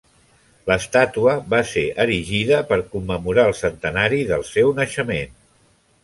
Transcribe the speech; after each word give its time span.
L'estàtua 0.69 1.33
va 1.53 1.59
ser 1.71 1.83
erigida 2.05 2.61
per 2.71 2.79
commemorar 2.93 3.45
el 3.49 3.53
centenari 3.59 4.23
del 4.31 4.47
seu 4.49 4.73
naixement. 4.81 5.37